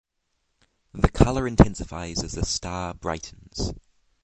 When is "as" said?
2.23-2.31